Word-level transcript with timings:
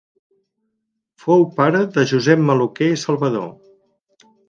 Fou 1.27 1.45
pare 1.61 1.83
de 1.99 2.07
Josep 2.15 2.43
Maluquer 2.51 2.91
i 2.97 2.99
Salvador. 3.07 3.49